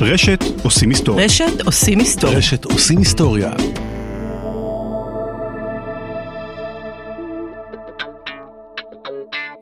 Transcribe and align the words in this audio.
רשת 0.00 0.44
עושים 0.62 0.90
היסטוריה. 0.90 1.24
רשת 1.24 1.60
עושים 1.66 1.98
היסטוריה. 1.98 2.38
רשת 2.38 2.64
עושים 2.64 2.98
היסטוריה. 2.98 3.52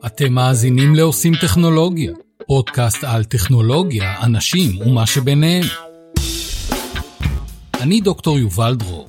אתם 0.05 0.33
מאזינים 0.33 0.95
לעושים 0.95 1.35
טכנולוגיה, 1.35 2.11
פודקאסט 2.47 3.03
על 3.03 3.23
טכנולוגיה, 3.23 4.23
אנשים 4.23 4.81
ומה 4.81 5.05
שביניהם. 5.05 5.65
אני 7.81 8.01
דוקטור 8.01 8.39
יובל 8.39 8.75
דרור. 8.75 9.07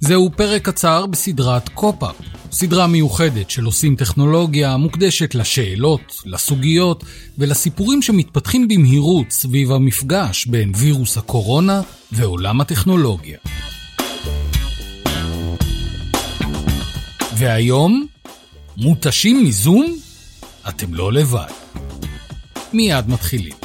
זהו 0.00 0.30
פרק 0.36 0.62
קצר 0.62 1.06
בסדרת 1.06 1.68
קופאפ, 1.68 2.16
סדרה 2.52 2.86
מיוחדת 2.86 3.50
של 3.50 3.64
עושים 3.64 3.96
טכנולוגיה 3.96 4.76
מוקדשת 4.76 5.34
לשאלות, 5.34 6.22
לסוגיות 6.26 7.04
ולסיפורים 7.38 8.02
שמתפתחים 8.02 8.68
במהירות 8.68 9.30
סביב 9.30 9.72
המפגש 9.72 10.46
בין 10.46 10.72
וירוס 10.76 11.18
הקורונה 11.18 11.82
ועולם 12.12 12.60
הטכנולוגיה. 12.60 13.38
והיום, 17.36 18.06
מותשים 18.76 19.44
מזום? 19.44 19.96
אתם 20.68 20.94
לא 20.94 21.12
לבד. 21.12 21.52
מיד 22.72 23.08
מתחילים. 23.08 23.59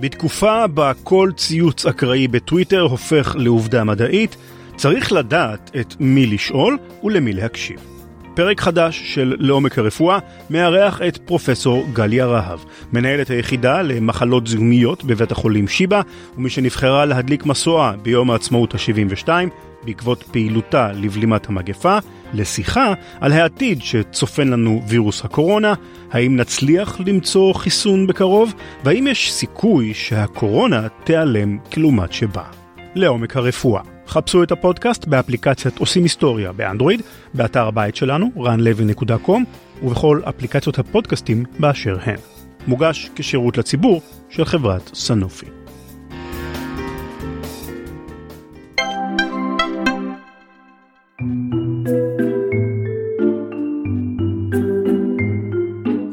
בתקופה 0.00 0.66
בה 0.66 0.92
כל 1.02 1.30
ציוץ 1.36 1.86
אקראי 1.86 2.28
בטוויטר 2.28 2.80
הופך 2.80 3.36
לעובדה 3.38 3.84
מדעית, 3.84 4.36
צריך 4.76 5.12
לדעת 5.12 5.70
את 5.80 5.94
מי 6.00 6.26
לשאול 6.26 6.78
ולמי 7.04 7.32
להקשיב. 7.32 7.80
פרק 8.34 8.60
חדש 8.60 9.14
של 9.14 9.36
לעומק 9.38 9.78
הרפואה 9.78 10.18
מארח 10.50 11.02
את 11.02 11.16
פרופסור 11.16 11.86
גליה 11.92 12.26
רהב, 12.26 12.58
מנהלת 12.92 13.30
היחידה 13.30 13.82
למחלות 13.82 14.46
זיהומיות 14.46 15.04
בבית 15.04 15.32
החולים 15.32 15.68
שיבא, 15.68 16.00
ומי 16.36 16.50
שנבחרה 16.50 17.04
להדליק 17.04 17.46
מסועה 17.46 17.92
ביום 18.02 18.30
העצמאות 18.30 18.74
ה-72 18.74 19.28
בעקבות 19.84 20.22
פעילותה 20.22 20.92
לבלימת 20.92 21.48
המגפה, 21.48 21.98
לשיחה 22.34 22.94
על 23.20 23.32
העתיד 23.32 23.82
שצופן 23.82 24.48
לנו 24.48 24.82
וירוס 24.88 25.24
הקורונה, 25.24 25.74
האם 26.12 26.36
נצליח 26.36 27.00
למצוא 27.06 27.54
חיסון 27.54 28.06
בקרוב, 28.06 28.54
והאם 28.84 29.06
יש 29.06 29.32
סיכוי 29.32 29.94
שהקורונה 29.94 30.88
תיעלם 31.04 31.58
כלעומת 31.72 32.12
שבא. 32.12 32.44
לעומק 32.94 33.36
הרפואה. 33.36 33.82
חפשו 34.06 34.42
את 34.42 34.52
הפודקאסט 34.52 35.04
באפליקציית 35.04 35.78
עושים 35.78 36.02
היסטוריה 36.02 36.52
באנדרואיד, 36.52 37.02
באתר 37.34 37.66
הבית 37.66 37.96
שלנו, 37.96 38.30
ranlevy.com, 38.36 39.40
ובכל 39.82 40.20
אפליקציות 40.28 40.78
הפודקאסטים 40.78 41.44
באשר 41.58 41.96
הן. 42.02 42.18
מוגש 42.66 43.10
כשירות 43.16 43.58
לציבור 43.58 44.02
של 44.30 44.44
חברת 44.44 44.90
סנופי. 44.94 45.63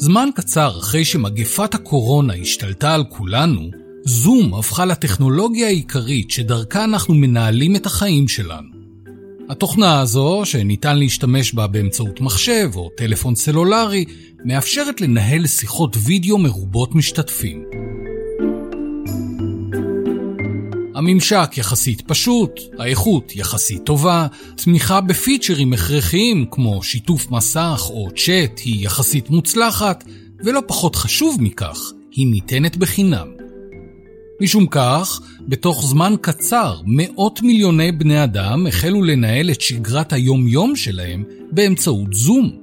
זמן 0.02 0.30
קצר 0.36 0.80
אחרי 0.80 1.06
שמגפת 1.06 1.76
הקורונה 1.76 2.34
השתלטה 2.34 2.94
על 2.94 3.04
כולנו, 3.10 3.70
זום 4.06 4.54
הפכה 4.54 4.86
לטכנולוגיה 4.86 5.68
העיקרית 5.68 6.32
שדרכה 6.32 6.84
אנחנו 6.84 7.14
מנהלים 7.14 7.76
את 7.76 7.86
החיים 7.86 8.28
שלנו. 8.28 8.70
התוכנה 9.50 10.00
הזו, 10.00 10.42
שניתן 10.46 10.98
להשתמש 10.98 11.54
בה 11.54 11.68
באמצעות 11.68 12.22
מחשב 12.22 12.70
או 12.76 12.90
טלפון 12.98 13.36
סלולרי, 13.36 14.06
מאפשרת 14.46 15.02
לנהל 15.02 15.48
שיחות 15.48 15.98
וידאו 16.06 16.38
מרובות 16.38 16.96
משתתפים. 16.96 17.81
הממשק 21.02 21.58
יחסית 21.58 22.02
פשוט, 22.02 22.60
האיכות 22.80 23.36
יחסית 23.36 23.84
טובה, 23.84 24.28
תמיכה 24.56 25.02
בפיצ'רים 25.02 25.74
הכרחיים 25.74 26.46
כמו 26.52 26.84
שיתוף 26.84 27.32
מסך 27.32 27.84
או 27.90 28.10
צ'אט 28.16 28.60
היא 28.60 28.86
יחסית 28.86 29.30
מוצלחת, 29.30 30.04
ולא 30.44 30.62
פחות 30.68 30.96
חשוב 30.96 31.38
מכך, 31.42 31.92
היא 32.12 32.28
ניתנת 32.28 32.78
בחינם. 32.78 33.28
משום 34.42 34.68
כך, 34.68 35.22
בתוך 35.48 35.86
זמן 35.86 36.14
קצר, 36.22 36.82
מאות 36.86 37.42
מיליוני 37.42 37.92
בני 37.92 38.24
אדם 38.24 38.68
החלו 38.68 39.04
לנהל 39.04 39.52
את 39.52 39.62
שגרת 39.62 40.14
היום-יום 40.14 40.76
שלהם 40.76 41.24
באמצעות 41.52 42.14
זום. 42.14 42.61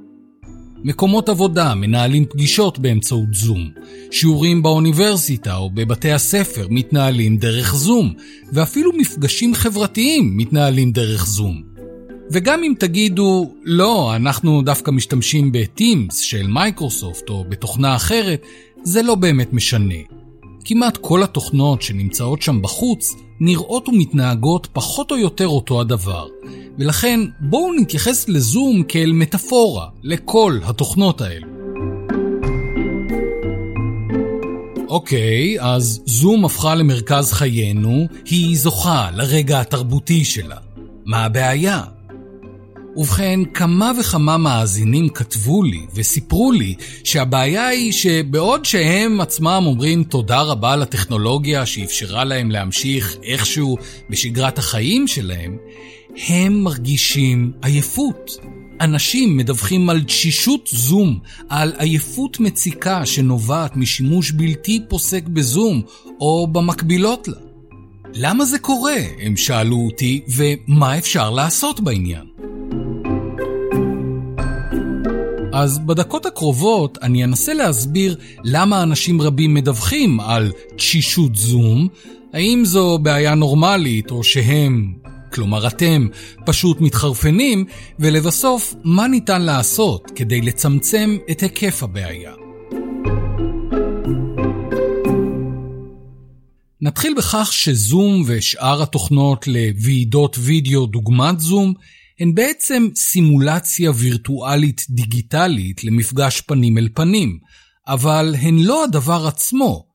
מקומות 0.84 1.28
עבודה 1.28 1.74
מנהלים 1.74 2.26
פגישות 2.26 2.78
באמצעות 2.78 3.34
זום, 3.34 3.70
שיעורים 4.10 4.62
באוניברסיטה 4.62 5.56
או 5.56 5.70
בבתי 5.70 6.12
הספר 6.12 6.66
מתנהלים 6.70 7.36
דרך 7.36 7.74
זום, 7.74 8.14
ואפילו 8.52 8.92
מפגשים 8.96 9.54
חברתיים 9.54 10.36
מתנהלים 10.36 10.92
דרך 10.92 11.26
זום. 11.26 11.62
וגם 12.30 12.62
אם 12.62 12.72
תגידו, 12.78 13.54
לא, 13.64 14.16
אנחנו 14.16 14.62
דווקא 14.62 14.90
משתמשים 14.90 15.52
בטימס 15.52 16.18
של 16.18 16.46
מייקרוסופט 16.46 17.28
או 17.28 17.44
בתוכנה 17.48 17.96
אחרת, 17.96 18.42
זה 18.82 19.02
לא 19.02 19.14
באמת 19.14 19.52
משנה. 19.52 20.17
כמעט 20.70 20.96
כל 20.96 21.22
התוכנות 21.22 21.82
שנמצאות 21.82 22.42
שם 22.42 22.62
בחוץ 22.62 23.14
נראות 23.40 23.88
ומתנהגות 23.88 24.68
פחות 24.72 25.10
או 25.10 25.16
יותר 25.16 25.46
אותו 25.46 25.80
הדבר, 25.80 26.26
ולכן 26.78 27.20
בואו 27.40 27.74
נתייחס 27.74 28.28
לזום 28.28 28.82
כאל 28.82 29.12
מטאפורה 29.12 29.86
לכל 30.02 30.58
התוכנות 30.64 31.20
האלו. 31.20 31.46
אוקיי, 34.88 35.60
אז 35.60 36.02
זום 36.06 36.44
הפכה 36.44 36.74
למרכז 36.74 37.32
חיינו, 37.32 38.06
היא 38.24 38.58
זוכה 38.58 39.10
לרגע 39.14 39.60
התרבותי 39.60 40.24
שלה. 40.24 40.56
מה 41.04 41.24
הבעיה? 41.24 41.82
ובכן, 42.96 43.40
כמה 43.54 43.92
וכמה 44.00 44.36
מאזינים 44.36 45.08
כתבו 45.08 45.62
לי 45.62 45.86
וסיפרו 45.94 46.52
לי 46.52 46.74
שהבעיה 47.04 47.66
היא 47.66 47.92
שבעוד 47.92 48.64
שהם 48.64 49.20
עצמם 49.20 49.62
אומרים 49.66 50.04
תודה 50.04 50.40
רבה 50.40 50.76
לטכנולוגיה 50.76 51.66
שאפשרה 51.66 52.24
להם 52.24 52.50
להמשיך 52.50 53.16
איכשהו 53.22 53.76
בשגרת 54.10 54.58
החיים 54.58 55.06
שלהם, 55.06 55.56
הם 56.28 56.60
מרגישים 56.60 57.52
עייפות. 57.62 58.30
אנשים 58.80 59.36
מדווחים 59.36 59.90
על 59.90 60.02
תשישות 60.02 60.68
זום, 60.72 61.18
על 61.48 61.72
עייפות 61.78 62.40
מציקה 62.40 63.06
שנובעת 63.06 63.76
משימוש 63.76 64.30
בלתי 64.30 64.80
פוסק 64.88 65.24
בזום 65.24 65.82
או 66.20 66.46
במקבילות 66.46 67.28
לה. 67.28 67.36
למה 68.14 68.44
זה 68.44 68.58
קורה? 68.58 68.96
הם 69.20 69.36
שאלו 69.36 69.76
אותי, 69.76 70.20
ומה 70.28 70.98
אפשר 70.98 71.30
לעשות 71.30 71.80
בעניין? 71.80 72.27
אז 75.58 75.78
בדקות 75.78 76.26
הקרובות 76.26 76.98
אני 77.02 77.24
אנסה 77.24 77.54
להסביר 77.54 78.16
למה 78.44 78.82
אנשים 78.82 79.22
רבים 79.22 79.54
מדווחים 79.54 80.20
על 80.20 80.52
תשישות 80.76 81.36
זום, 81.36 81.88
האם 82.32 82.62
זו 82.64 82.98
בעיה 82.98 83.34
נורמלית 83.34 84.10
או 84.10 84.24
שהם, 84.24 84.94
כלומר 85.32 85.66
אתם, 85.66 86.08
פשוט 86.46 86.80
מתחרפנים, 86.80 87.64
ולבסוף, 87.98 88.74
מה 88.84 89.08
ניתן 89.08 89.42
לעשות 89.42 90.10
כדי 90.14 90.40
לצמצם 90.40 91.16
את 91.30 91.40
היקף 91.40 91.82
הבעיה. 91.82 92.32
נתחיל 96.80 97.14
בכך 97.16 97.48
שזום 97.52 98.22
ושאר 98.26 98.82
התוכנות 98.82 99.46
לוועידות 99.48 100.36
וידאו 100.40 100.86
דוגמת 100.86 101.40
זום 101.40 101.72
הן 102.20 102.34
בעצם 102.34 102.88
סימולציה 102.94 103.90
וירטואלית 103.94 104.86
דיגיטלית 104.90 105.84
למפגש 105.84 106.40
פנים 106.40 106.78
אל 106.78 106.88
פנים, 106.94 107.38
אבל 107.86 108.34
הן 108.40 108.58
לא 108.58 108.84
הדבר 108.84 109.26
עצמו. 109.26 109.88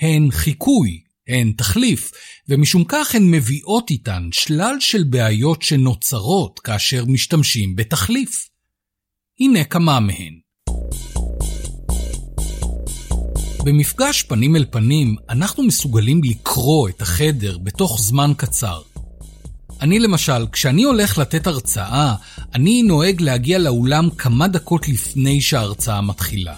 הן 0.00 0.30
חיקוי, 0.30 1.02
הן 1.28 1.52
תחליף, 1.52 2.10
ומשום 2.48 2.84
כך 2.88 3.14
הן 3.14 3.30
מביאות 3.30 3.90
איתן 3.90 4.28
שלל 4.32 4.76
של 4.80 5.04
בעיות 5.04 5.62
שנוצרות 5.62 6.58
כאשר 6.58 7.04
משתמשים 7.04 7.76
בתחליף. 7.76 8.48
הנה 9.40 9.64
כמה 9.64 10.00
מהן. 10.00 10.38
במפגש 13.64 14.22
פנים 14.22 14.56
אל 14.56 14.64
פנים, 14.70 15.16
אנחנו 15.28 15.62
מסוגלים 15.62 16.20
לקרוא 16.24 16.88
את 16.88 17.02
החדר 17.02 17.58
בתוך 17.58 18.00
זמן 18.00 18.32
קצר. 18.36 18.82
אני 19.80 19.98
למשל, 19.98 20.46
כשאני 20.52 20.82
הולך 20.82 21.18
לתת 21.18 21.46
הרצאה, 21.46 22.14
אני 22.54 22.82
נוהג 22.82 23.20
להגיע 23.22 23.58
לאולם 23.58 24.08
כמה 24.18 24.48
דקות 24.48 24.88
לפני 24.88 25.40
שההרצאה 25.40 26.00
מתחילה. 26.00 26.54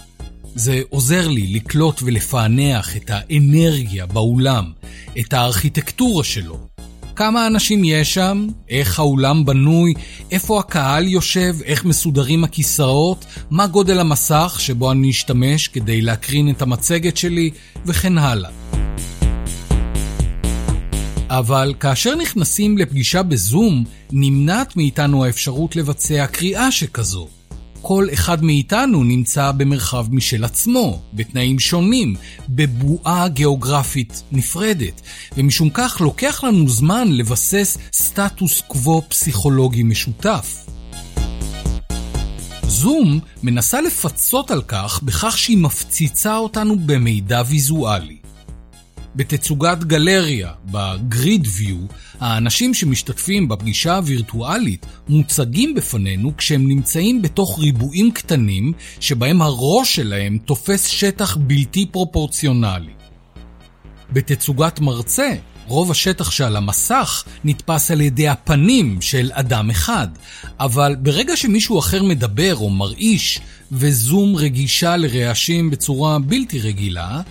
זה 0.55 0.81
עוזר 0.89 1.27
לי 1.27 1.47
לקלוט 1.53 2.01
ולפענח 2.03 2.97
את 2.97 3.09
האנרגיה 3.13 4.05
באולם, 4.05 4.71
את 5.19 5.33
הארכיטקטורה 5.33 6.23
שלו. 6.23 6.57
כמה 7.15 7.47
אנשים 7.47 7.83
יש 7.83 8.13
שם, 8.13 8.47
איך 8.69 8.99
האולם 8.99 9.45
בנוי, 9.45 9.93
איפה 10.31 10.59
הקהל 10.59 11.07
יושב, 11.07 11.55
איך 11.65 11.85
מסודרים 11.85 12.43
הכיסאות, 12.43 13.25
מה 13.49 13.67
גודל 13.67 13.99
המסך 13.99 14.55
שבו 14.59 14.91
אני 14.91 15.09
אשתמש 15.09 15.67
כדי 15.67 16.01
להקרין 16.01 16.49
את 16.49 16.61
המצגת 16.61 17.17
שלי, 17.17 17.49
וכן 17.85 18.17
הלאה. 18.17 18.60
אבל 21.33 21.73
כאשר 21.79 22.15
נכנסים 22.15 22.77
לפגישה 22.77 23.23
בזום, 23.23 23.83
נמנעת 24.11 24.77
מאיתנו 24.77 25.25
האפשרות 25.25 25.75
לבצע 25.75 26.27
קריאה 26.27 26.71
שכזו. 26.71 27.27
כל 27.81 28.07
אחד 28.13 28.43
מאיתנו 28.43 29.03
נמצא 29.03 29.51
במרחב 29.51 30.05
משל 30.11 30.43
עצמו, 30.43 31.01
בתנאים 31.13 31.59
שונים, 31.59 32.15
בבועה 32.49 33.27
גיאוגרפית 33.27 34.23
נפרדת, 34.31 35.01
ומשום 35.37 35.69
כך 35.73 36.01
לוקח 36.01 36.43
לנו 36.43 36.69
זמן 36.69 37.07
לבסס 37.11 37.77
סטטוס 37.93 38.61
קוו 38.67 39.01
פסיכולוגי 39.09 39.83
משותף. 39.83 40.65
זום 42.67 43.19
מנסה 43.43 43.81
לפצות 43.81 44.51
על 44.51 44.61
כך 44.67 44.99
בכך 45.03 45.37
שהיא 45.37 45.57
מפציצה 45.57 46.37
אותנו 46.37 46.75
במידע 46.85 47.41
ויזואלי. 47.47 48.20
בתצוגת 49.15 49.83
גלריה, 49.83 50.51
ב-Grid 50.71 51.45
View, 51.45 51.93
האנשים 52.19 52.73
שמשתתפים 52.73 53.47
בפגישה 53.47 53.95
הווירטואלית 53.95 54.85
מוצגים 55.09 55.75
בפנינו 55.75 56.37
כשהם 56.37 56.67
נמצאים 56.67 57.21
בתוך 57.21 57.59
ריבועים 57.59 58.11
קטנים 58.11 58.73
שבהם 58.99 59.41
הראש 59.41 59.95
שלהם 59.95 60.37
תופס 60.37 60.87
שטח 60.87 61.37
בלתי 61.37 61.85
פרופורציונלי. 61.91 62.91
בתצוגת 64.13 64.79
מרצה, 64.79 65.33
רוב 65.67 65.91
השטח 65.91 66.31
שעל 66.31 66.55
המסך 66.55 67.23
נתפס 67.43 67.91
על 67.91 68.01
ידי 68.01 68.27
הפנים 68.27 69.01
של 69.01 69.31
אדם 69.33 69.69
אחד, 69.69 70.07
אבל 70.59 70.95
ברגע 70.99 71.37
שמישהו 71.37 71.79
אחר 71.79 72.03
מדבר 72.03 72.55
או 72.55 72.69
מרעיש, 72.69 73.39
וזום 73.71 74.35
רגישה 74.35 74.97
לרעשים 74.97 75.69
בצורה 75.69 76.19
בלתי 76.19 76.59
רגילה, 76.59 77.21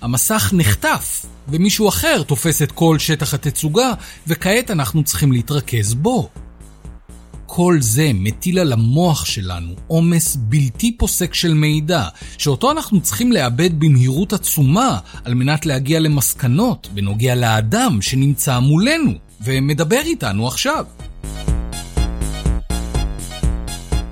המסך 0.00 0.50
נחטף, 0.56 1.26
ומישהו 1.48 1.88
אחר 1.88 2.22
תופס 2.22 2.62
את 2.62 2.72
כל 2.72 2.98
שטח 2.98 3.34
התצוגה, 3.34 3.92
וכעת 4.26 4.70
אנחנו 4.70 5.04
צריכים 5.04 5.32
להתרכז 5.32 5.94
בו. 5.94 6.28
כל 7.46 7.76
זה 7.80 8.10
מטיל 8.14 8.58
על 8.58 8.72
המוח 8.72 9.24
שלנו 9.24 9.74
עומס 9.86 10.36
בלתי 10.40 10.96
פוסק 10.96 11.34
של 11.34 11.54
מידע, 11.54 12.04
שאותו 12.38 12.70
אנחנו 12.70 13.00
צריכים 13.00 13.32
לאבד 13.32 13.80
במהירות 13.80 14.32
עצומה 14.32 14.98
על 15.24 15.34
מנת 15.34 15.66
להגיע 15.66 16.00
למסקנות 16.00 16.88
בנוגע 16.94 17.34
לאדם 17.34 17.98
שנמצא 18.02 18.58
מולנו 18.58 19.12
ומדבר 19.40 20.00
איתנו 20.04 20.46
עכשיו. 20.48 20.84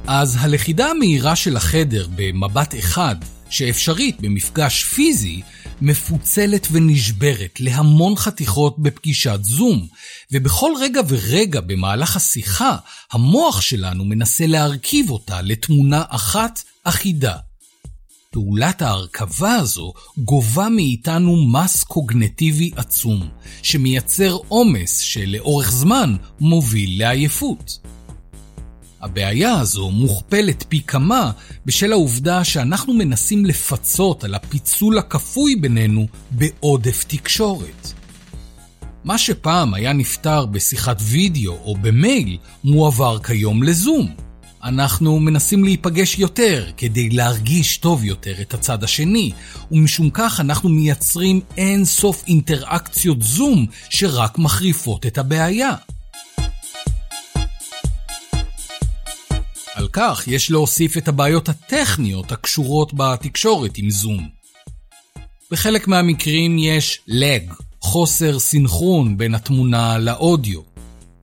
אז 0.06 0.36
הלכידה 0.40 0.90
המהירה 0.90 1.36
של 1.36 1.56
החדר 1.56 2.06
במבט 2.16 2.74
אחד, 2.78 3.16
שאפשרית 3.50 4.20
במפגש 4.20 4.84
פיזי, 4.84 5.42
מפוצלת 5.80 6.68
ונשברת 6.70 7.60
להמון 7.60 8.16
חתיכות 8.16 8.78
בפגישת 8.78 9.38
זום, 9.42 9.86
ובכל 10.32 10.72
רגע 10.80 11.00
ורגע 11.08 11.60
במהלך 11.60 12.16
השיחה, 12.16 12.76
המוח 13.12 13.60
שלנו 13.60 14.04
מנסה 14.04 14.46
להרכיב 14.46 15.10
אותה 15.10 15.42
לתמונה 15.42 16.02
אחת 16.08 16.62
אחידה. 16.84 17.36
פעולת 18.30 18.82
ההרכבה 18.82 19.54
הזו 19.54 19.92
גובה 20.18 20.68
מאיתנו 20.68 21.46
מס 21.46 21.84
קוגנטיבי 21.84 22.70
עצום, 22.76 23.28
שמייצר 23.62 24.38
עומס 24.48 24.98
שלאורך 24.98 25.72
זמן 25.72 26.16
מוביל 26.40 26.98
לעייפות. 26.98 27.78
הבעיה 29.02 29.60
הזו 29.60 29.90
מוכפלת 29.90 30.64
פי 30.68 30.82
כמה 30.86 31.30
בשל 31.66 31.92
העובדה 31.92 32.44
שאנחנו 32.44 32.94
מנסים 32.94 33.44
לפצות 33.44 34.24
על 34.24 34.34
הפיצול 34.34 34.98
הכפוי 34.98 35.56
בינינו 35.56 36.06
בעודף 36.30 37.04
תקשורת. 37.08 37.92
מה 39.04 39.18
שפעם 39.18 39.74
היה 39.74 39.92
נפתר 39.92 40.46
בשיחת 40.46 40.96
וידאו 41.02 41.52
או 41.52 41.76
במייל, 41.80 42.38
מועבר 42.64 43.18
כיום 43.18 43.62
לזום. 43.62 44.14
אנחנו 44.64 45.20
מנסים 45.20 45.64
להיפגש 45.64 46.18
יותר 46.18 46.70
כדי 46.76 47.08
להרגיש 47.10 47.76
טוב 47.76 48.04
יותר 48.04 48.34
את 48.40 48.54
הצד 48.54 48.84
השני, 48.84 49.32
ומשום 49.72 50.10
כך 50.10 50.40
אנחנו 50.40 50.68
מייצרים 50.68 51.40
אין 51.56 51.84
סוף 51.84 52.24
אינטראקציות 52.26 53.22
זום 53.22 53.66
שרק 53.90 54.38
מחריפות 54.38 55.06
את 55.06 55.18
הבעיה. 55.18 55.74
על 59.76 59.88
כך 59.92 60.24
יש 60.26 60.50
להוסיף 60.50 60.96
את 60.96 61.08
הבעיות 61.08 61.48
הטכניות 61.48 62.32
הקשורות 62.32 62.94
בתקשורת 62.94 63.70
עם 63.76 63.90
זום. 63.90 64.28
בחלק 65.50 65.88
מהמקרים 65.88 66.58
יש 66.58 67.00
לג, 67.08 67.52
חוסר 67.80 68.38
סינכרון 68.38 69.18
בין 69.18 69.34
התמונה 69.34 69.98
לאודיו. 69.98 70.60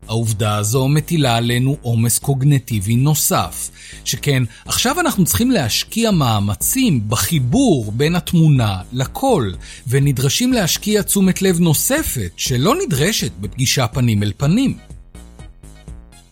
העובדה 0.08 0.56
הזו 0.56 0.88
מטילה 0.88 1.36
עלינו 1.36 1.78
עומס 1.82 2.20
קוגנטיבי 2.20 2.96
נוסף, 2.96 3.70
שכן 4.06 4.44
עכשיו 4.66 5.00
אנחנו 5.00 5.26
צריכים 5.26 5.52
להשקיע 5.52 6.12
מאמצים 6.12 7.10
בחיבור 7.10 7.92
בין 7.92 8.16
התמונה 8.16 8.82
לקול, 8.92 9.56
ונדרשים 9.88 10.54
להשקיע 10.54 11.02
תשומת 11.02 11.42
לב 11.42 11.60
נוספת 11.60 12.32
שלא 12.38 12.76
נדרשת 12.86 13.32
בפגישה 13.40 13.88
פנים 13.88 14.24
אל 14.24 14.32
פנים. 14.38 14.93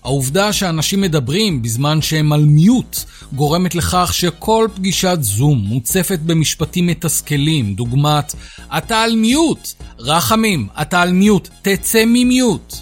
העובדה 0.03 0.53
שאנשים 0.53 1.01
מדברים 1.01 1.61
בזמן 1.61 2.01
שהם 2.01 2.33
על 2.33 2.45
מיוט 2.45 2.97
גורמת 3.33 3.75
לכך 3.75 4.09
שכל 4.13 4.67
פגישת 4.75 5.17
זום 5.21 5.57
מוצפת 5.57 6.19
במשפטים 6.19 6.87
מתסכלים, 6.87 7.75
דוגמת 7.75 8.33
אתה 8.77 9.01
על 9.01 9.15
מיוט, 9.15 9.67
רחמים, 9.99 10.67
אתה 10.81 11.01
על 11.01 11.11
מיוט, 11.11 11.49
תצא 11.61 12.03
ממיוט. 12.07 12.75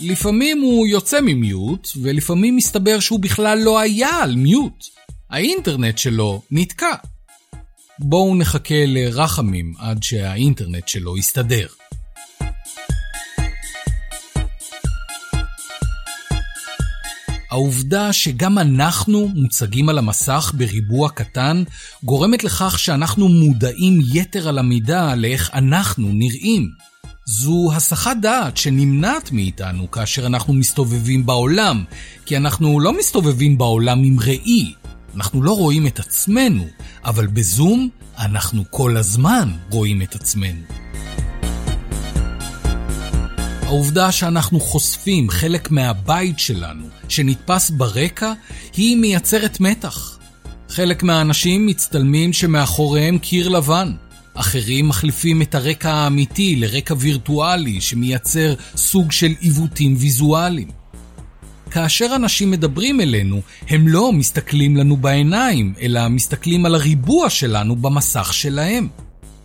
לפעמים 0.00 0.60
הוא 0.60 0.86
יוצא 0.86 1.20
ממיוט, 1.20 1.88
ולפעמים 2.02 2.56
מסתבר 2.56 3.00
שהוא 3.00 3.20
בכלל 3.20 3.58
לא 3.58 3.78
היה 3.78 4.22
על 4.22 4.36
מיוט. 4.36 4.84
האינטרנט 5.30 5.98
שלו 5.98 6.42
נתקע. 6.50 6.94
בואו 7.98 8.34
נחכה 8.34 8.84
לרחמים 8.86 9.74
עד 9.78 10.02
שהאינטרנט 10.02 10.88
שלו 10.88 11.18
יסתדר. 11.18 11.66
העובדה 17.50 18.12
שגם 18.12 18.58
אנחנו 18.58 19.28
מוצגים 19.28 19.88
על 19.88 19.98
המסך 19.98 20.52
בריבוע 20.56 21.08
קטן, 21.08 21.62
גורמת 22.04 22.44
לכך 22.44 22.78
שאנחנו 22.78 23.28
מודעים 23.28 24.00
יתר 24.12 24.48
על 24.48 24.58
המידה 24.58 25.14
לאיך 25.14 25.50
אנחנו 25.54 26.08
נראים. 26.12 26.70
זו 27.24 27.70
הסחת 27.74 28.16
דעת 28.22 28.56
שנמנעת 28.56 29.32
מאיתנו 29.32 29.90
כאשר 29.90 30.26
אנחנו 30.26 30.52
מסתובבים 30.52 31.26
בעולם, 31.26 31.84
כי 32.26 32.36
אנחנו 32.36 32.80
לא 32.80 32.98
מסתובבים 32.98 33.58
בעולם 33.58 34.04
עם 34.04 34.16
ראי. 34.20 34.74
אנחנו 35.16 35.42
לא 35.42 35.52
רואים 35.52 35.86
את 35.86 35.98
עצמנו, 35.98 36.66
אבל 37.04 37.26
בזום 37.26 37.88
אנחנו 38.18 38.64
כל 38.70 38.96
הזמן 38.96 39.52
רואים 39.70 40.02
את 40.02 40.14
עצמנו. 40.14 40.87
העובדה 43.68 44.12
שאנחנו 44.12 44.60
חושפים 44.60 45.30
חלק 45.30 45.70
מהבית 45.70 46.38
שלנו 46.38 46.84
שנתפס 47.08 47.70
ברקע, 47.70 48.32
היא 48.76 48.96
מייצרת 48.96 49.60
מתח. 49.60 50.18
חלק 50.68 51.02
מהאנשים 51.02 51.66
מצטלמים 51.66 52.32
שמאחוריהם 52.32 53.18
קיר 53.18 53.48
לבן. 53.48 53.92
אחרים 54.34 54.88
מחליפים 54.88 55.42
את 55.42 55.54
הרקע 55.54 55.90
האמיתי 55.90 56.56
לרקע 56.56 56.94
וירטואלי 56.98 57.80
שמייצר 57.80 58.54
סוג 58.76 59.12
של 59.12 59.34
עיוותים 59.40 59.94
ויזואליים. 59.98 60.68
כאשר 61.70 62.12
אנשים 62.16 62.50
מדברים 62.50 63.00
אלינו, 63.00 63.40
הם 63.68 63.88
לא 63.88 64.12
מסתכלים 64.12 64.76
לנו 64.76 64.96
בעיניים, 64.96 65.74
אלא 65.80 66.08
מסתכלים 66.08 66.66
על 66.66 66.74
הריבוע 66.74 67.30
שלנו 67.30 67.76
במסך 67.76 68.32
שלהם. 68.32 68.88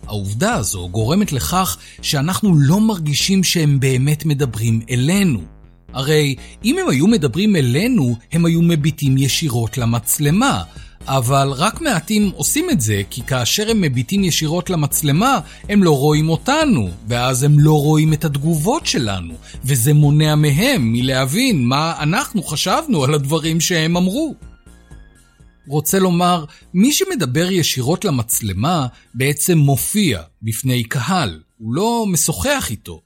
העובדה 0.06 0.54
הזו 0.54 0.88
גורמת 0.88 1.32
לכך 1.32 1.76
שאנחנו 2.02 2.54
לא 2.58 2.80
מרגישים 2.80 3.44
שהם 3.44 3.80
באמת 3.80 4.24
מדברים 4.24 4.80
אלינו. 4.90 5.40
הרי 5.92 6.34
אם 6.64 6.78
הם 6.78 6.88
היו 6.88 7.06
מדברים 7.06 7.56
אלינו, 7.56 8.16
הם 8.32 8.46
היו 8.46 8.62
מביטים 8.62 9.18
ישירות 9.18 9.78
למצלמה. 9.78 10.62
אבל 11.06 11.52
רק 11.56 11.80
מעטים 11.80 12.30
עושים 12.34 12.70
את 12.70 12.80
זה, 12.80 13.02
כי 13.10 13.22
כאשר 13.22 13.70
הם 13.70 13.80
מביטים 13.80 14.24
ישירות 14.24 14.70
למצלמה, 14.70 15.38
הם 15.68 15.82
לא 15.82 15.98
רואים 15.98 16.28
אותנו, 16.28 16.88
ואז 17.08 17.42
הם 17.42 17.58
לא 17.58 17.82
רואים 17.82 18.12
את 18.12 18.24
התגובות 18.24 18.86
שלנו, 18.86 19.34
וזה 19.64 19.94
מונע 19.94 20.34
מהם 20.34 20.92
מלהבין 20.92 21.64
מה 21.64 21.94
אנחנו 22.00 22.42
חשבנו 22.42 23.04
על 23.04 23.14
הדברים 23.14 23.60
שהם 23.60 23.96
אמרו. 23.96 24.34
רוצה 25.68 25.98
לומר, 25.98 26.44
מי 26.74 26.92
שמדבר 26.92 27.50
ישירות 27.50 28.04
למצלמה 28.04 28.86
בעצם 29.14 29.58
מופיע 29.58 30.22
בפני 30.42 30.84
קהל, 30.84 31.40
הוא 31.58 31.74
לא 31.74 32.06
משוחח 32.08 32.66
איתו. 32.70 33.02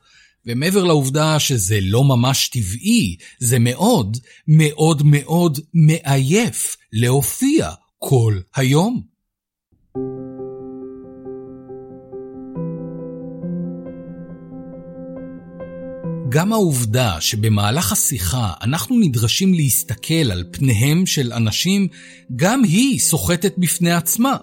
ומעבר 0.46 0.84
לעובדה 0.84 1.38
שזה 1.38 1.78
לא 1.82 2.04
ממש 2.04 2.48
טבעי, 2.48 3.16
זה 3.38 3.58
מאוד, 3.58 4.16
מאוד 4.48 5.02
מאוד 5.04 5.58
מעייף 5.74 6.76
להופיע 6.92 7.70
כל 7.98 8.38
היום. 8.56 9.02
גם 16.28 16.52
העובדה 16.52 17.20
שבמהלך 17.20 17.92
השיחה 17.92 18.52
אנחנו 18.62 18.98
נדרשים 18.98 19.54
להסתכל 19.54 20.32
על 20.32 20.44
פניהם 20.50 21.06
של 21.06 21.32
אנשים, 21.32 21.88
גם 22.36 22.64
היא 22.64 22.98
סוחטת 22.98 23.54
בפני 23.58 23.92
עצמה. 23.92 24.36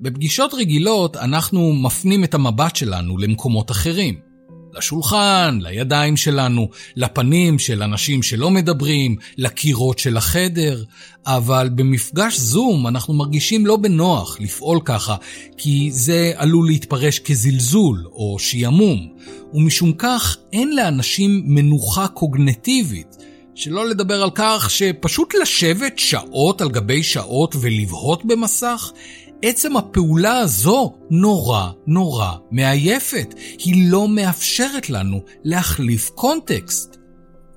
בפגישות 0.00 0.54
רגילות 0.54 1.16
אנחנו 1.16 1.72
מפנים 1.72 2.24
את 2.24 2.34
המבט 2.34 2.76
שלנו 2.76 3.18
למקומות 3.18 3.70
אחרים. 3.70 4.31
לשולחן, 4.72 5.58
לידיים 5.62 6.16
שלנו, 6.16 6.68
לפנים 6.96 7.58
של 7.58 7.82
אנשים 7.82 8.22
שלא 8.22 8.50
מדברים, 8.50 9.16
לקירות 9.38 9.98
של 9.98 10.16
החדר, 10.16 10.84
אבל 11.26 11.68
במפגש 11.74 12.38
זום 12.38 12.86
אנחנו 12.86 13.14
מרגישים 13.14 13.66
לא 13.66 13.76
בנוח 13.76 14.40
לפעול 14.40 14.80
ככה, 14.84 15.16
כי 15.56 15.90
זה 15.92 16.32
עלול 16.36 16.66
להתפרש 16.66 17.18
כזלזול 17.18 18.04
או 18.12 18.36
שיעמום, 18.38 19.08
ומשום 19.54 19.92
כך 19.92 20.36
אין 20.52 20.76
לאנשים 20.76 21.42
מנוחה 21.46 22.08
קוגנטיבית. 22.08 23.16
שלא 23.54 23.88
לדבר 23.88 24.22
על 24.22 24.30
כך 24.34 24.70
שפשוט 24.70 25.34
לשבת 25.42 25.98
שעות 25.98 26.60
על 26.60 26.68
גבי 26.68 27.02
שעות 27.02 27.56
ולבהות 27.60 28.24
במסך, 28.24 28.92
עצם 29.42 29.76
הפעולה 29.76 30.38
הזו 30.38 30.94
נורא 31.10 31.70
נורא 31.86 32.32
מעייפת. 32.50 33.34
היא 33.58 33.90
לא 33.90 34.08
מאפשרת 34.08 34.90
לנו 34.90 35.20
להחליף 35.44 36.10
קונטקסט. 36.10 36.96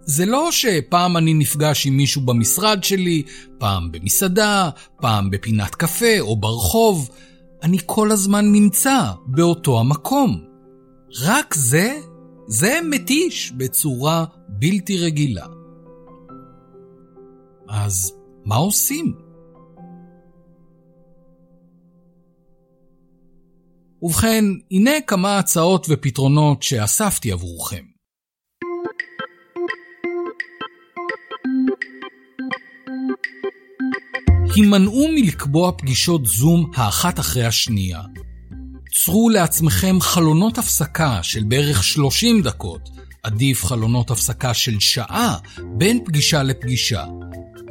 זה 0.06 0.26
לא 0.26 0.52
שפעם 0.52 1.18
אני 1.18 1.34
נפגש 1.34 1.88
עם 1.88 1.98
מישהו 1.98 2.22
במשרד 2.22 2.84
שלי, 2.84 3.24
פעם 3.58 3.92
במסעדה, 3.92 4.70
פעם 5.02 5.30
בפינת 5.30 5.76
קפה 5.76 6.20
או 6.20 6.36
ברחוב. 6.36 7.10
אני 7.64 7.78
כל 7.86 8.12
הזמן 8.12 8.52
נמצא 8.52 9.12
באותו 9.26 9.80
המקום. 9.80 10.44
רק 11.22 11.54
זה, 11.54 12.00
זה 12.48 12.80
מתיש 12.90 13.54
בצורה 13.58 14.26
בלתי 14.50 14.98
רגילה. 14.98 15.46
אז 17.70 18.14
מה 18.46 18.56
עושים? 18.56 19.25
ובכן, 24.06 24.46
הנה 24.72 24.92
כמה 25.08 25.40
הצעות 25.40 25.88
ופתרונות 25.90 26.64
שאספתי 26.64 27.32
עבורכם. 27.32 27.84
הימנעו 34.56 35.08
מלקבוע 35.16 35.72
פגישות 35.78 36.26
זום 36.26 36.72
האחת 36.76 37.20
אחרי 37.20 37.46
השנייה. 37.46 38.02
צרו 38.94 39.30
לעצמכם 39.30 40.02
חלונות 40.02 40.58
הפסקה 40.58 41.20
של 41.24 41.44
בערך 41.44 41.84
30 41.84 42.42
דקות, 42.42 42.90
עדיף 43.24 43.66
חלונות 43.66 44.12
הפסקה 44.12 44.54
של 44.54 44.80
שעה 44.80 45.38
בין 45.78 46.04
פגישה 46.06 46.44
לפגישה. 46.44 47.06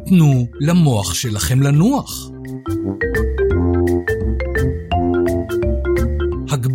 תנו 0.07 0.47
למוח 0.61 1.15
שלכם 1.15 1.63
לנוח. 1.63 2.31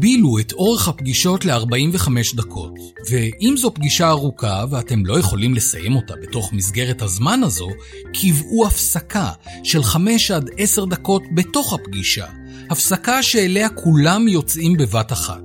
הגבילו 0.10 0.40
את 0.40 0.52
אורך 0.52 0.88
הפגישות 0.88 1.46
ל-45 1.46 2.36
דקות, 2.36 2.72
ואם 3.10 3.56
זו 3.58 3.74
פגישה 3.74 4.10
ארוכה 4.10 4.66
ואתם 4.70 5.06
לא 5.06 5.20
יכולים 5.20 5.54
לסיים 5.54 5.96
אותה 5.96 6.14
בתוך 6.22 6.54
מסגרת 6.54 7.02
הזמן 7.02 7.44
הזו, 7.44 7.70
קבעו 8.14 8.68
הפסקה 8.68 9.32
של 9.64 9.84
5 9.84 10.32
עד 10.32 10.50
10 10.58 10.86
דקות 10.86 11.24
בתוך 11.34 11.74
הפגישה, 11.74 12.26
הפסקה 12.70 13.24
שאליה 13.24 13.70
כולם 13.70 14.28
יוצאים 14.28 14.78
בבת 14.78 15.12
אחת. 15.12 15.44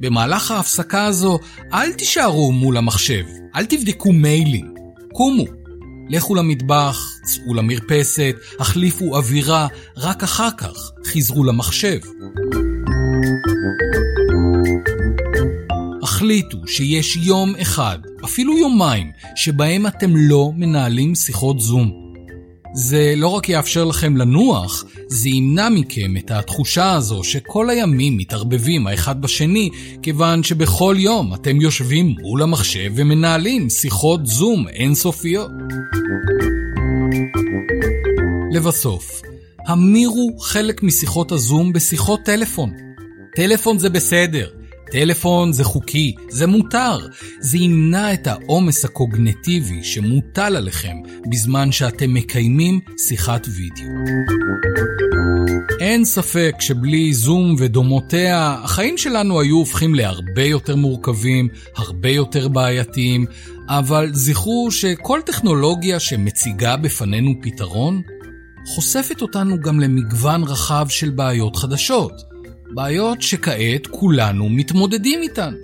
במהלך 0.00 0.50
ההפסקה 0.50 1.04
הזו, 1.04 1.38
אל 1.72 1.92
תישארו 1.92 2.52
מול 2.52 2.76
המחשב, 2.76 3.24
אל 3.56 3.64
תבדקו 3.64 4.12
מיילים, 4.12 4.74
קומו. 5.12 5.44
לכו 6.08 6.34
למטבח, 6.34 6.98
צאו 7.24 7.54
למרפסת, 7.54 8.34
החליפו 8.60 9.16
אווירה, 9.16 9.66
רק 9.96 10.22
אחר 10.22 10.50
כך 10.58 10.92
חזרו 11.06 11.44
למחשב. 11.44 11.98
החליטו 16.02 16.58
שיש 16.66 17.16
יום 17.16 17.54
אחד, 17.62 17.98
אפילו 18.24 18.58
יומיים, 18.58 19.10
שבהם 19.36 19.86
אתם 19.86 20.16
לא 20.16 20.50
מנהלים 20.56 21.14
שיחות 21.14 21.60
זום. 21.60 22.04
זה 22.74 23.14
לא 23.16 23.28
רק 23.28 23.48
יאפשר 23.48 23.84
לכם 23.84 24.16
לנוח, 24.16 24.84
זה 25.08 25.28
ימנע 25.28 25.68
מכם 25.68 26.16
את 26.16 26.30
התחושה 26.30 26.92
הזו 26.92 27.24
שכל 27.24 27.70
הימים 27.70 28.16
מתערבבים 28.16 28.86
האחד 28.86 29.22
בשני, 29.22 29.70
כיוון 30.02 30.42
שבכל 30.42 30.96
יום 30.98 31.34
אתם 31.34 31.60
יושבים 31.60 32.14
מול 32.20 32.42
המחשב 32.42 32.92
ומנהלים 32.94 33.70
שיחות 33.70 34.26
זום 34.26 34.68
אינסופיות. 34.68 35.50
לבסוף, 38.52 39.22
המירו 39.66 40.38
חלק 40.40 40.82
משיחות 40.82 41.32
הזום 41.32 41.72
בשיחות 41.72 42.20
טלפון. 42.24 42.93
טלפון 43.36 43.78
זה 43.78 43.90
בסדר, 43.90 44.48
טלפון 44.92 45.52
זה 45.52 45.64
חוקי, 45.64 46.14
זה 46.28 46.46
מותר. 46.46 46.98
זה 47.40 47.58
ימנע 47.58 48.14
את 48.14 48.26
העומס 48.26 48.84
הקוגנטיבי 48.84 49.84
שמוטל 49.84 50.56
עליכם 50.56 50.96
בזמן 51.30 51.72
שאתם 51.72 52.14
מקיימים 52.14 52.80
שיחת 52.98 53.46
וידאו. 53.48 53.94
אין 55.80 56.04
ספק 56.04 56.54
שבלי 56.60 57.14
זום 57.14 57.56
ודומותיה, 57.58 58.56
החיים 58.62 58.98
שלנו 58.98 59.40
היו 59.40 59.56
הופכים 59.56 59.94
להרבה 59.94 60.42
יותר 60.42 60.76
מורכבים, 60.76 61.48
הרבה 61.76 62.08
יותר 62.08 62.48
בעייתיים, 62.48 63.26
אבל 63.68 64.10
זכרו 64.12 64.70
שכל 64.70 65.20
טכנולוגיה 65.26 66.00
שמציגה 66.00 66.76
בפנינו 66.76 67.34
פתרון, 67.42 68.02
חושפת 68.66 69.22
אותנו 69.22 69.60
גם 69.60 69.80
למגוון 69.80 70.42
רחב 70.42 70.86
של 70.88 71.10
בעיות 71.10 71.56
חדשות. 71.56 72.33
בעיות 72.74 73.22
שכעת 73.22 73.86
כולנו 73.86 74.48
מתמודדים 74.48 75.22
איתן. 75.22 75.54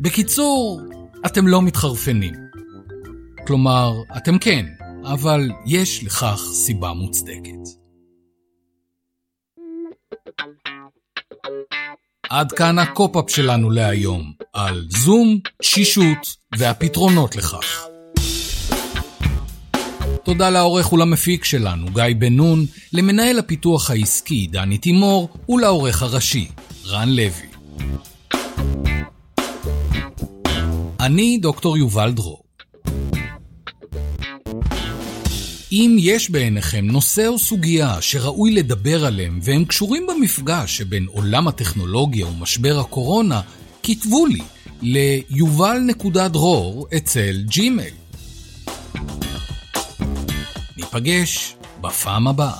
בקיצור, 0.00 0.80
אתם 1.26 1.46
לא 1.46 1.62
מתחרפנים. 1.62 2.34
כלומר, 3.46 3.92
אתם 4.16 4.38
כן, 4.38 4.66
אבל 5.04 5.48
יש 5.66 6.04
לכך 6.04 6.40
סיבה 6.52 6.92
מוצדקת. 6.92 7.68
עד 12.30 12.52
כאן 12.52 12.78
הקופ-אפ 12.78 13.30
שלנו 13.30 13.70
להיום, 13.70 14.32
על 14.52 14.86
זום, 14.88 15.38
תשישות 15.62 16.36
והפתרונות 16.58 17.36
לכך. 17.36 17.95
תודה 20.26 20.50
לעורך 20.50 20.92
ולמפיק 20.92 21.44
שלנו, 21.44 21.86
גיא 21.94 22.04
בן 22.18 22.32
נון, 22.32 22.66
למנהל 22.92 23.38
הפיתוח 23.38 23.90
העסקי, 23.90 24.46
דני 24.46 24.78
תימור, 24.78 25.28
ולעורך 25.48 26.02
הראשי, 26.02 26.48
רן 26.86 27.08
לוי. 27.08 27.46
אני 31.00 31.38
דוקטור 31.42 31.78
יובל 31.78 32.12
דרור. 32.12 32.42
אם 35.72 35.96
יש 36.00 36.30
בעיניכם 36.30 36.84
נושא 36.84 37.26
או 37.26 37.38
סוגיה 37.38 37.96
שראוי 38.00 38.52
לדבר 38.52 39.06
עליהם 39.06 39.38
והם 39.42 39.64
קשורים 39.64 40.06
במפגש 40.06 40.76
שבין 40.76 41.06
עולם 41.06 41.48
הטכנולוגיה 41.48 42.26
ומשבר 42.26 42.80
הקורונה, 42.80 43.40
כתבו 43.82 44.26
לי 44.26 44.40
ליובל.דרור 44.82 46.86
אצל 46.96 47.42
ג'ימייל. 47.46 48.05
ניפגש 50.96 51.56
בפעם 51.80 52.28
הבאה. 52.28 52.52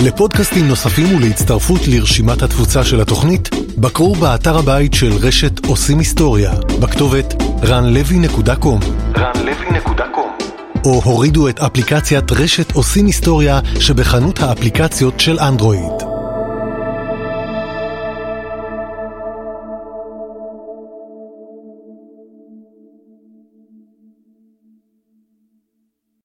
לפודקאסטים 0.00 0.68
נוספים 0.68 1.16
ולהצטרפות 1.16 1.80
לרשימת 1.88 2.42
התפוצה 2.42 2.84
של 2.84 3.00
התוכנית, 3.00 3.48
בקרו 3.78 4.14
באתר 4.14 4.58
הבית 4.58 4.94
של 4.94 5.12
רשת 5.12 5.66
עושים 5.66 5.98
היסטוריה, 5.98 6.52
בכתובת 6.80 7.34
ranlevy.com. 7.62 8.84
ranlevy.com 9.14 10.15
או 10.86 11.00
הורידו 11.04 11.48
את 11.48 11.58
אפליקציית 11.58 12.32
רשת 12.32 12.72
עושים 12.72 13.06
היסטוריה 13.06 13.60
שבחנות 13.80 14.40
האפליקציות 14.40 15.20
של 15.20 15.38
אנדרואיד. 15.38 16.05